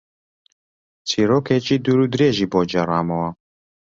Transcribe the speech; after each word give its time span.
چیرۆکێکی 1.09 1.75
دوور 1.83 1.99
و 2.01 2.11
درێژی 2.13 2.49
بۆ 2.51 2.61
گێڕامەوە. 2.71 3.29